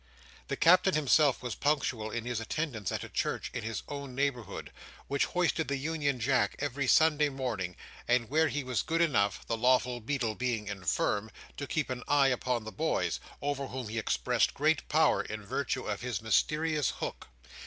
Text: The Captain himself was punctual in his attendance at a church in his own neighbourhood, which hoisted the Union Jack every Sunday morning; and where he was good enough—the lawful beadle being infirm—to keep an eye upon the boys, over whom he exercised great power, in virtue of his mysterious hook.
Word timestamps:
The 0.47 0.57
Captain 0.57 0.95
himself 0.95 1.43
was 1.43 1.53
punctual 1.53 2.09
in 2.09 2.25
his 2.25 2.39
attendance 2.39 2.91
at 2.91 3.03
a 3.03 3.09
church 3.09 3.51
in 3.53 3.61
his 3.61 3.83
own 3.87 4.15
neighbourhood, 4.15 4.71
which 5.07 5.25
hoisted 5.25 5.67
the 5.67 5.75
Union 5.77 6.19
Jack 6.19 6.55
every 6.57 6.87
Sunday 6.87 7.29
morning; 7.29 7.75
and 8.07 8.27
where 8.27 8.47
he 8.47 8.63
was 8.63 8.81
good 8.81 8.99
enough—the 8.99 9.55
lawful 9.55 9.99
beadle 9.99 10.33
being 10.33 10.67
infirm—to 10.67 11.67
keep 11.67 11.91
an 11.91 12.01
eye 12.07 12.29
upon 12.29 12.63
the 12.63 12.71
boys, 12.71 13.19
over 13.43 13.67
whom 13.67 13.89
he 13.89 13.99
exercised 13.99 14.55
great 14.55 14.89
power, 14.89 15.21
in 15.21 15.45
virtue 15.45 15.83
of 15.85 16.01
his 16.01 16.19
mysterious 16.19 16.89
hook. 16.97 17.27